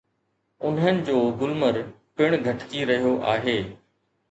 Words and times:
انهن 0.67 0.97
جو 1.09 1.19
گلمر 1.41 1.77
پڻ 2.15 2.31
گهٽجي 2.49 2.83
رهيو 2.93 3.15
آهي. 3.37 3.57